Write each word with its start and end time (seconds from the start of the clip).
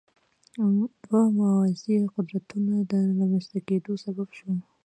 دوه 1.05 1.21
موازي 1.37 1.95
قدرتونو 2.15 2.73
د 2.91 2.93
رامنځته 3.17 3.59
کېدو 3.67 3.91
سبب 4.05 4.27
شو. 4.37 4.49